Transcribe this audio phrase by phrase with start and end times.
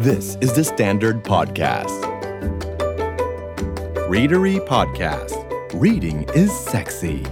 [0.00, 2.00] This is the Standard Podcast.
[4.08, 5.36] Readery Podcast.
[5.78, 7.22] Reading is sexy.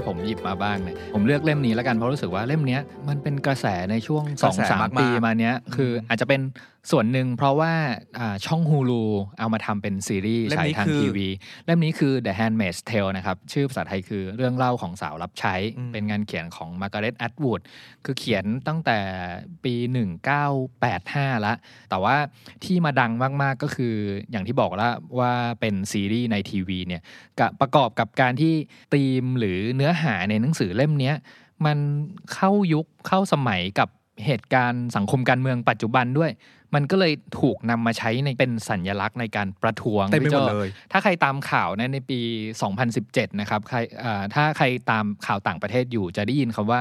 [0.00, 6.40] ที่ผมหยิบมาบ้างเนี่ยผมเลือกเล่มนี้แล้วกันเพราะรู้สึกว่าเล่มเนี้ยมันเป็นกระแสในช่วงกระแส2-3มากๆปีมาเนี้ยคืออาจจะเป็น
[6.90, 7.72] ส่วนหนึ่งเพราะว่า
[8.18, 9.04] อ่าช่องฮูลู
[9.38, 11.28] เอามาทำเป็นซีรีส์เล่มฉายนี้ทางคือทีวี
[11.66, 17.60] เล่มนี้คือ The Handmaid's Tale นะครับ ชื่อภาษาไทยคือเรื่องเล่าของสาวรับใช้อืมเป็นงานเขียนของ Margaret Atwood
[18.04, 18.98] คือเขียนตั้งแต่
[19.64, 19.74] ปี
[20.60, 21.54] 1985 ละ
[21.90, 22.16] แต่ว่า
[22.64, 23.94] ที่มาดังมาก ๆ ก็คือ
[24.30, 27.02] อย่างที่บอกแล้วว่าเป็นซีรีส์ในทีวีเนี่ย
[27.40, 28.54] กับประกอบกับการที่
[28.94, 31.16] ธีมหรือเนื้อหาในหนังสือเล่มเนี้ย
[31.66, 31.78] มัน
[32.34, 33.88] เข้ายุคเข้าสมัยกับ
[34.26, 36.30] เหตุการณ์สังคมการเมืองปัจจุบันด้วย
[36.74, 42.20] มันก็เลยถูกนำมาใช้ในเป็นสัญลักษณ์ในการประท้วงเต็มไปหมดพี่โจ้เลย ถ้าใครตามข่าวนะในปี
[42.80, 46.80] 2017 นะครับใครอ่าถ้าใครตามข่าวต่างประเทศอยู่จะได้ยินคำว่า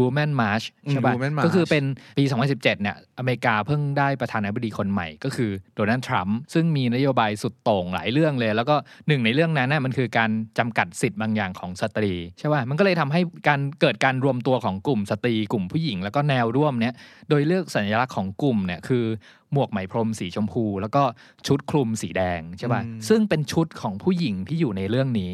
[0.00, 1.84] Women March อืมใช่ปะ Women March ก็คือเป็น
[2.18, 8.76] ปี 2017เนี่ยอเมริกาเพิ่งได้ประธานาธิบดีคนใหม่ ก็คือโดนัลด์ทรัมป์ซึ่งมีนโยบายสุดโต่งหลายเรื่องเลย แล้วก็
[9.08, 16.94] หนึ่งในเรื่องนั้นน่ะมันคือการจำกัดสิทธิ์บางอย่างของสตรีใช่ป่ะมันก็เลยทำให้การเกิดการรวมตัวของกลุ่มสตรีกลุ่มผู้หญิง แล้วก็แนวร่วมเนี่ย
[17.28, 19.04] โดยเลือกสัญลักษณ์ของกลุ่มเนี่ยคือ
[19.52, 21.02] หมวกไหมพรมสีชมพู แล้วก็
[21.46, 25.32] ชุดคลุมสีแดงใช่ป่ะอืมซึ่งเป็นชุดของผู้หญิงที่อยู่ในเรื่องนี้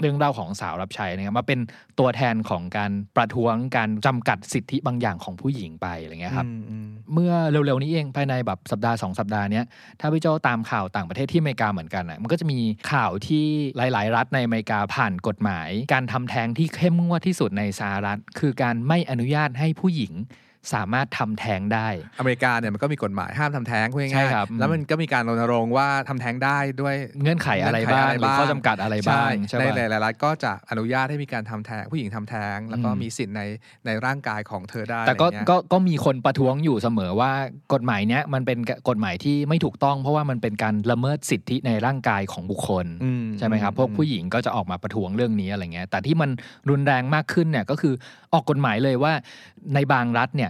[0.00, 1.60] เรื่องเล่าของสาวรับใช้นะครับมาเป็น
[1.98, 9.64] ตัวแทนของการประท้วงการจำกัดสิทธิบางอย่างของผู้หญิงไปอะไรเงี้ยครับอืมอืมเมื่อเร็วๆนี้เองภายในแบบสัปดาห์สองสัปดาห์เนี้ย
[10.00, 12.58] ถ้าพี่โจตามข่าวต่างประเทศที่อเมริกาเหมือนกันอะมันก็จะมี
[12.92, 13.44] ข่าวที่
[13.76, 20.12] หลาย ๆ รัฐในอเมริกาผ่านกฎหมาย การทำแท้งที่เข้มงวดที่สุดในสหรัฐ คือการไม่อนุญาตให้ผู้หญิง
[20.74, 33.42] สามารถทำแท้งได้ อเมริกาเนี่ยมันก็มีกฎหมายห้ามทำแท้งพูดใช่ง่ายครับๆแล้วมันก็มีการรณรงค์ว่าทำแท้งได้ด้วยเงื่อนไขอะไรบ้างหรือข้อจำกัดอะไรบ้างใช่ในปะหลายๆรัฐก็จะอนุญาตให้มีการทำแท้งผู้หญิงทำแท้ง แล้วก็อืมมีสิทธิ์ใน
[33.86, 37.32] ในร่างกายของเธอได้ แต่ก็อะไรเงี้ยก็ก็มีคนประท้วงอยู่เสมอว่า
[37.72, 38.58] กฎหมายเนี้ยมันเป็น
[38.88, 46.30] กฎหมายที่ไม่ถูกต้อง เพราะว่ามันเป็นการละเมิดสิทธิในร่างกายของบุคคลอืใช่ไหมครับพวกผู้หญิงก็จะออกมาประท้วงเรื่องนี้อะไรเงี้ยแต่ที่มัน
[46.70, 47.94] รุนแรงมากขึ้นเนี่ยก็คือ
[48.32, 49.12] ออกกฎหมายเลยว่า
[49.74, 50.49] ในบางรัฐเนี่ย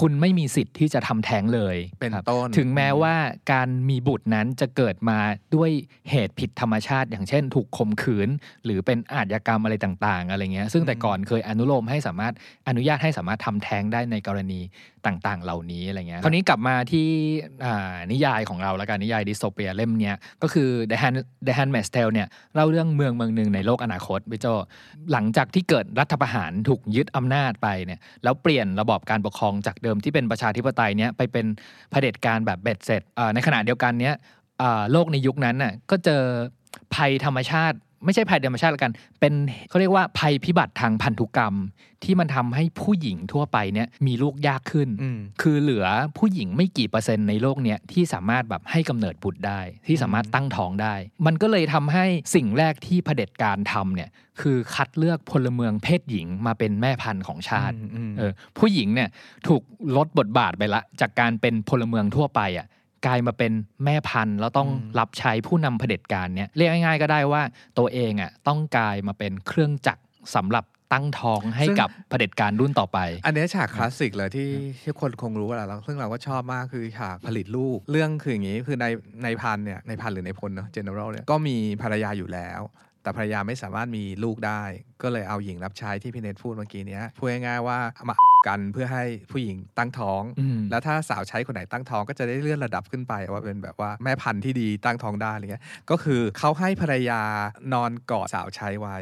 [0.00, 3.14] คุณไม่มีสิทธิ์ที่จะทำแท้งเลยเป็นครับต้นถึงแม้ว่า
[3.52, 5.18] การมีบุตรนั้นจะเกิดมา
[5.54, 5.70] ด้วย
[6.10, 8.28] เหตุผิดธรรมชาติ อย่างเช่น ถูกข่มขืน
[8.64, 12.34] หรือเป็นอาชญากรรมอะไรต่างๆ อะไรเงี้ยซึ่งแต่ก่อนเคยอนุโลมให้สามารถ
[12.68, 14.60] อนุญาตให้สามารถทำแท้งได้ในกรณี
[15.06, 17.08] ต่างๆ เหล่านี้อะไรเงี้ยคราวนี้กลับมาที่
[17.64, 24.46] อ่านิยายของเราแล้วกันนิยายดิสโทเปียเล่มเนี้ยก็คือ The Hand The Handmaid's Tale เนี่ยเล่าเรื่องเมืองเมืองหนึ่งในโลกอนาคตพี่โจ
[25.12, 31.46] หลังจากที่เกิดรัฐประหารถูกยึดอำนาจไปเนี่ยแล้วเปลี่ยนระบอบการปกครองจากเดิมที่เป็นประชาธิปไตยเนี้ยไปเป็น
[31.90, 34.14] เผด็จการแบบเบ็ดเสร็จอ่าในขณะเดียวกันเนี้ย
[34.62, 36.22] อ่าโลกในยุคนั้นน่ะก็เจอ
[36.94, 39.32] ภัยธรรมชาติ ไม่ใช่ภัยธรรมชาติละกัน เป็น
[39.68, 41.54] เขาเรียกว่าภัยพิบัติทางพันธุกรรม
[42.04, 45.86] ที่มันทำให้ผู้หญิงทั่วไปเนี่ยมีลูกยากขึ้นอืมคือเหลือ
[46.18, 50.94] ผู้หญิงไม่กี่เปอร์เซ็นต์ในโลกเนี้ยที่สามารถแบบให้กำเนิดบุตรได้ ที่สามารถตั้งท้องได้
[51.26, 52.04] มันก็เลยทำให้
[52.34, 54.10] สิ่งแรกที่เผด็จการทำเนี่ย
[54.40, 59.08] คือคัดเลือกพลเมืองเพศหญิงมาเป็นแม่พันธุ์ของชาติอืมอืมเออผู้หญิงเนี่ย
[59.48, 59.62] ถูก
[59.96, 62.66] ลดบทบาทไปละ จากการเป็นพลเมืองทั่วไปอะ
[63.06, 63.52] กลายมาเป็น
[63.84, 67.42] แม่พันธุ์แล้วต้องรับใช้ผู้นำเผด็จการเนี่ยเรียกง่ายๆ ก็ได้ว่า
[67.78, 70.02] ตัวเองอะต้องกลายมาเป็นเครื่องจักร
[70.36, 74.50] สำหรับตั้งท้องให้กับเผด็จการรุ่นต่อไป อันเนี้ยฉากคลาสสิกเลยที่
[74.82, 78.86] ที่คนคงรู้แหละแล้วซึ่งเราก็ชอบมากคือฉากผลิตลูก เรื่องคืออย่างนี้คือใน
[79.24, 82.60] ในพันเนี่ยในพันหรือในพลเนาะ general เนี่ยก็มีภรรยาอยู่แล้ว
[83.02, 84.62] แต่ภรรยาไม่สามารถมีลูกได้
[85.02, 87.78] ก็เลยเอาหญิงรับใช้ที่พี่เนทพูดเมื่อกี้เนี้ยพูดง่ายๆว่า
[88.08, 88.14] มา
[88.46, 97.20] กันเพื่อให้ผู้หญิงตั้งท้องอืมแล้วถ้าสาวใช้คนไหนตั้งท้องก็จะได้เลื่อนระดับขึ้นไปว่าเป็นแบบว่าแม่พันธุ์ที่ดีตั้งท้องได้อะไรเงี้ยก็คือเขาให้ภรรยา
[97.72, 98.98] นอนกอดสาวใช้ไว้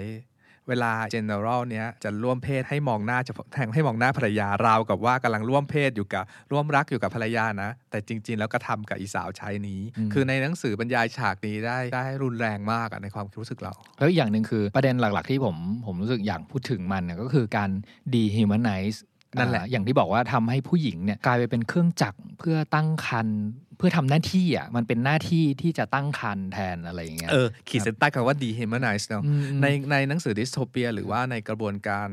[0.69, 17.71] เวลา general เนี้ยจะร่วมเพศให้มองหน้าเฉพาะแทงให้มองหน้าภรรยาราวกับว่ากำลังร่วมเพศอยู่กับร่วมรักอยู่กับภรรยานะ แต่จริง ๆ แล้วก็ทำกับอีสาวใช้นี้อืมคือในหนังสือบรรยายฉากนี้ได้ได้รุนแรงมากอะในความรู้สึกเรา แล้วอีกอย่างหนึ่งคือประเด็นหลัก ๆ ที่ผมผมรู้สึกอยากพูดถึงมันเนี่ยก็คือการ
[18.15, 18.99] dehumanize
[19.39, 23.41] นั่นแหละอ่าอย่างที่บอกว่าทำให้ผู้หญิงเนี่ยกลายไปเป็นเครื่องจักรเพื่อตั้งครรภ์
[23.79, 32.09] เพื่อทำหน้าที่อะมันเป็นหน้าที่ที่จะตั้งครรภ์แทนอะไรอย่างเงี้ยเออขีดเส้นใต้คำว่า dehumanize เนาะอืมในในหนังสือดิสโทเปีย หรือว่าในกระบวนการ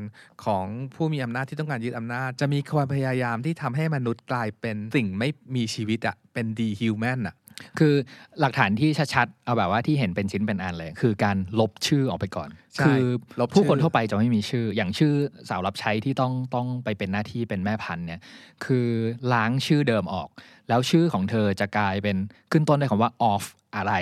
[0.46, 7.36] ของผู้มีอำนาจที่ต้องการยึดอำนาจ จะมีความพยายามที่ทำให้มนุษย์กลายเป็นสิ่งไม่มีชีวิตอะเป็น dehuman อะ
[7.80, 7.94] คือ
[8.40, 13.06] หลักฐานที่ชัดๆเอาแบบว่าที่เห็นเป็นชิ้นเป็นอันเลย คือการลบชื่อออกไปก่อนใช่คือ
[13.40, 15.14] ลบชื่อผู้คนทั่วไปจะไม่มีชื่อ อย่างชื่อ
[15.50, 18.20] สาวรับใช้ที่ต้องต้องไปเป็นหน้าที่เป็นแม่พันธุ์เนี่ย
[18.66, 18.88] คือ
[19.34, 20.30] ล้างชื่อเดิมออก
[20.70, 22.18] แล้วชื่อของเธอจะกลายเป็น
[22.52, 23.46] ขึ้นต้นด้วยคำว่า off
[23.76, 23.94] อะไร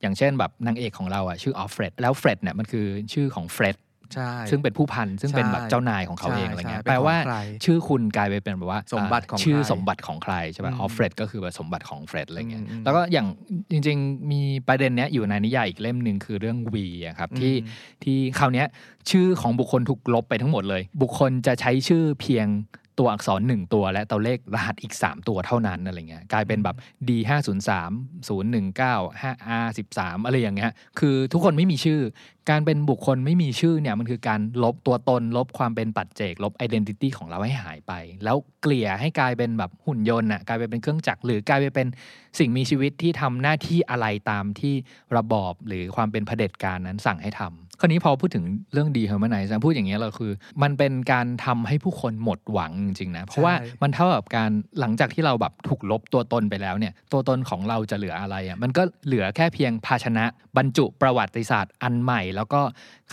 [0.00, 3.91] อย่างเช่นแบบนางเอกของเราอะชื่อ Offred แล้วเฟรดเนี่ยมันคือชื่อของเฟรดใช่
[4.50, 13.26] ซึ่งเป็นผู้พันซึ่งเป็นแบบใช่เจ้านายของเขาเองอะไรเงี้ยใช่แปลว่าเป็นของใครชื่อคุณกลายไปเป็นแบบว่าสมบัติของชื่อใครสมบัติของใครใช่ป่ะอืม Offred ก็คือแบบสมบัติของเฟรดอะไรเงี้ยอืมอืมแล้วก็อย่าง
[13.70, 18.66] จริง ๆ มีประเด็นเนี้ยอยู่ในนิยายอีกเล่มหนึ่งคือเรื่องวีอะครับที่อืมที่คราวเนี้ย
[19.10, 22.46] ชื่อของบุคคลถูกลบไปทั้งหมดเลย บุคคลจะใช้ชื่อเพียง
[22.98, 26.76] ตัวอักษร 1 ตัว และตัวเลขรหัสอีก 3 ตัวเท่านั้นอะไรเงี้ยกลายเป็นแบบ
[27.08, 29.66] D 5 0 3 0 1 9 5 R
[29.96, 32.00] 13อะไรอย่างเงี้ยคือทุกคนไม่มีชื่อ
[32.50, 37.92] การเป็นบุคคลไม่มีชื่อเนี่ยมันคือการลบตัวตน ลบความเป็นปัจเจก ลบ identity ของเราให้หายไป
[38.24, 41.86] แล้วเกลี่ยให้กลายเป็นแบบหุ่นยนต์น่ะกลายไปเป็นเครื่องจักรหรือกลายไปเป็น
[42.38, 44.74] สิ่งมีชีวิตที่ทำหน้าที่อะไรตามที่
[45.16, 50.32] ระบอบหรือความเป็นเผด็จการนั้นสั่งให้ทำคราวนี้พอพูดถึงเรื่อง dehumanize พูดอย่างเงี้ยเราคือ
[50.62, 60.24] มันเป็นการทำให้ผู้คนหมดหวังจริงๆนะเพราะว่าใช่มันเท่ากับการหลังจากที่เราแบบถูกลบตัวตนไปแล้วเนี่ยตัวตนของเราจะเหลืออะไรอะมันก็เหลือแค่เพียงภาชนะ
[60.56, 62.60] บรรจุประวัติศาสตร์อันใหม่ แล้วก็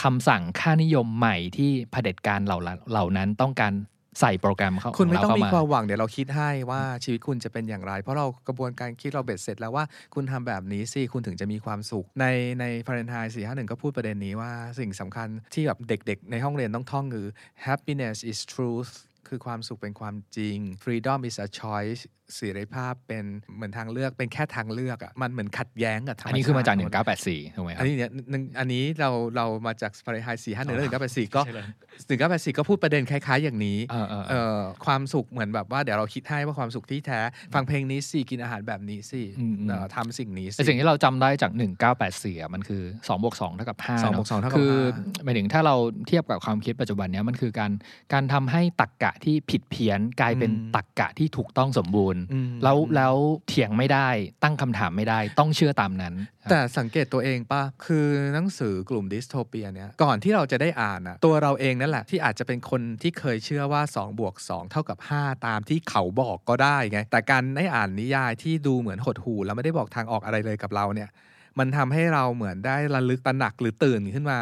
[0.04, 2.60] คำสั่งค่านิยมใหม่ที่เผด็จการเหล่า
[2.92, 3.74] เหล่านั้นต้องการ
[4.20, 9.84] ใส่โปรแกรมเข้าคุณไม่ขต้องเข้มีความหวังเดี๋ยวเราคิดให้ว่าชีวิตคุณจะเป็นอย่างไร เพราะเรากระบวนการคิดเราเบ็ดเสร็จแล้วว่า
[10.16, 12.26] คุณทำแบบนี้สิคุณถึงจะมีความสุข ใน
[12.60, 17.28] ในฟาเรนไฮต์สี่ห้าหนึ่งก็พูดประเด็นนี้ว่าสิ่งสำคัญที่แบบเด็กๆ ในห้องเรียนต้องท่องคือ
[17.66, 18.92] happiness is truth
[19.28, 22.02] คือความสุขเป็นความจริง freedom is a choice
[22.36, 26.92] เสรีภาพเป็นเหมือนทางเลือกเป็นแค่ทางเลือกอะ่ะมันเหมือนขัดแย้งกับธรรมชาติอันนี้คือมาจากหด
[27.24, 31.66] 1984ถูกไหมครัอับนนี้เนี่ยหนึ่งอันนี้เราเรามาจากฟาเรนไฮต์สี่ห้าหนึ่งแล้วหนึ่งเก้าแปดสี่ก็ใช่เลย
[32.08, 37.20] หนึ่งเก้าแปดสี่ก็พูดประเด็นคล้ายๆ อย่างนี้เออเออเอเอ่ออความสุขเหมือนแบบว่าเดี๋ยวเราคิดให้ว่าความสุขที่แท้
[37.54, 41.52] ฟังเพลงนี้สิกินอาหารแบบนี้สิอืมอืมเอ่อทำสิ่งนี้สิแต่สิ่งที่เราจำได้จาก
[41.98, 45.76] 1984อะมันคือ2บวก2เท่ากับ5สองบวกสองเท่ากับคือห้าหมายถึงถ้าเรา
[46.08, 47.72] เทียบกับความคิดปัจจุบันเนี้ยมันคือการ
[48.14, 52.19] การทำให้ตักกะที่ผิดเพี้ยนกลายเป็นอืมตักกะที่ถูกต้องสมบูรณ์อืม
[52.64, 53.16] แล้วแล้ว
[53.48, 54.10] เถียงไม่ได้
[54.44, 56.14] ตั้งคำถามไม่ได้ต้องเชื่อตามนั้น
[56.50, 71.10] แต่สังเกตตัวเองป่ะ คือหนังสือกลุ่มดิสโทเปียเนี่ยก่อนที่เราจะได้อ่านอะตัวเราเองนั่นแหละ ที่อาจจะเป็นคนที่เคยเชื่อว่า2บวก2เท่ากับ 5 ตามที่เขาบอกก็ได้ไงแต่การได้อ่านนิยายที่ดูเหมือนหดหู่แล้วไม่ได้บอกทางออกอะไรเลยกับเราเนี่ย
[71.60, 74.40] มันทำให้เราเหมือนได้ระลึกตระหนักหรือตื่นขึ้นมา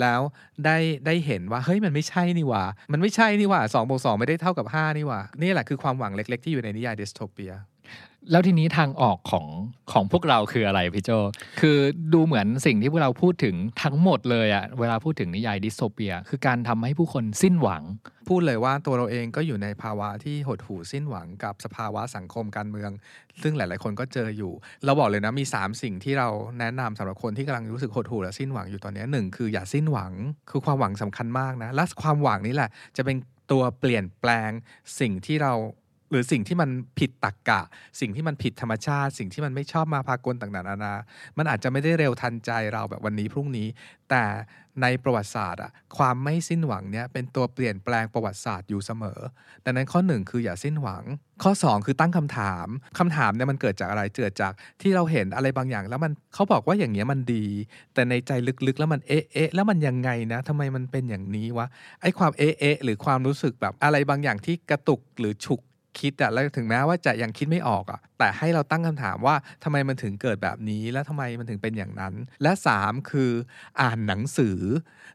[0.00, 0.20] แล้ว
[0.64, 0.76] ได้
[1.06, 7.52] ได้เห็นว่าเฮ้ยมันไม่ใช่นี่หว่า มันไม่ใช่นี่หว่า2บวกสองไม่ได้เท่ากับห้านี่หว่า นี่แหละคือความหวังเล็ก ๆ ที่อยู่ในนิยายดิสโทเปีย
[8.30, 9.46] แล้วทีนี้ทางออกของ
[9.92, 11.10] ของพวกเราคืออะไรพี่โจ
[11.60, 11.78] คือ
[12.14, 17.82] ดูเหมือนสิ่งที่พวกเราพูดถึงทั้งหมดเลยอะเวลาพูดถึงนิยายดิสโทเปีย คือการทำให้ผู้คนสิ้นหวัง
[18.28, 22.90] พูดเลยว่าตัวเราเองก็อยู่ในภาวะที่หดหู่สิ้นหวังกับสภาวะสังคมการเมือง
[23.42, 24.52] ซึ่งหลาย ๆ คนก็เจออยู่
[24.84, 26.28] เราบอกเลยนะมี 3 สิ่งที่เรา
[26.58, 30.12] แนะนำสำหรับคนที่กำลังรู้สึกหดหู่และสิ้นหวังอยู่ตอนนี้หนึ่งคืออย่าสิ้นหวัง
[30.50, 33.16] คือความหวังสำคัญมากนะและความหวังนี่แหละ จะเป็น
[33.50, 34.50] ตัวเปลี่ยนแปลง
[35.00, 35.52] สิ่งที่เรา
[36.16, 37.60] รือสิ่งที่มันผิดตรกกะ
[38.00, 40.94] สิ่งที่มันผิดธรรมชาติ สิ่งที่มันไม่ชอบมาพากลต่างๆนานา
[41.38, 43.66] มันอาจจะไม่ได้เร็วทันใจเราแบบวันนี้พรุ่งนี้
[44.10, 44.24] แต่
[44.82, 49.20] ในประวัติศาสตร์อะความไม่สิ้นหวังเนี่ยเป็นตัวเปลี่ยนแปลงประวัติศาสตร์อยู่เสมอ
[49.64, 51.04] ดังนั้นข้อหนึ่งคืออย่าสิ้นหวัง
[51.42, 52.66] ข้อ 2 คือตั้งคำถาม
[52.98, 54.52] คำถามเนี่ยมันเกิดจากอะไรเกิดจาก
[54.82, 57.46] ที่เราเห็นอะไรบางอย่าง แล้วมันเขาบอกว่าอย่างเงี้ยมันดี
[57.94, 58.32] แต่ในใจ
[58.66, 61.66] ลึกๆ แล้วมันเอ๊ะเอ๊ะแล้วมันยังไงนะทำไมมันเป็นอย่างนี้วะ
[62.02, 65.60] ไอ้ความเอ๊ะเอ๊ะหรือความรู้สึกแบบอะไรบางอย่างที่กระตุกหรือฉุก
[66.00, 73.30] คิดอะแล้วถึงแม้ว่าจะยังคิดไม่ออกอะ แต่ให้เราตั้งคำถามว่าทำไมมันถึงเกิดแบบนี้ และทำไมมันถึงเป็นอย่างนั้น และ 3 คือ
[73.80, 74.58] อ่านหนังสือ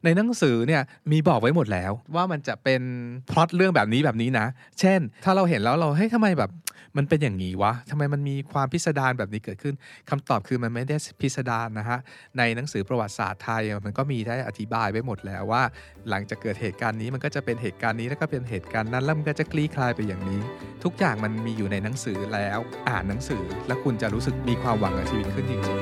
[0.04, 0.82] ในหนังสือเนี่ย
[1.12, 2.82] มีบอกไว้หมดแล้ว ว่ามันจะเป็น
[3.30, 4.48] พล็อตเรื่องแบบนี้แบบนี้นะ
[4.80, 6.52] เช่น ถ้าเราเห็นแล้วเราเฮ้ยทำไมแบบ
[6.98, 9.76] มันเป็นอย่างนี้วะทำไมมันมีความพิสดารแบบนี้เกิดขึ้น
[10.10, 12.00] คำตอบคือมันไม่ได้พิสดารนะฮะ
[12.38, 15.64] ในหนังสือประวัติศาสตร์ไทยมันก็มีได้อธิบายไว้หมดแล้วว่า
[16.10, 20.42] หลังจากเกิดเหตุการณ์นี้มันก็จะเป็นเหตุการณ์นี้แล้วก็เป็นเหตุการณ์นั้นแล้วมันก็จะคลี่คลายไปอย่างนี้
[20.84, 22.60] ทุกอย่างมันมีอยู่ในหนังสือแล้ว
[22.92, 25.78] อ่านหนังสือ และคุณจะรู้สึกมีความหวังกับชีวิตขึ้นจริง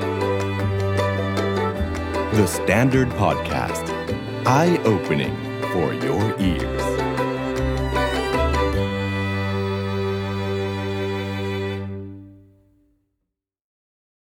[2.38, 3.84] The Standard Podcast.
[4.46, 5.34] Eye opening
[5.72, 6.79] for your ears.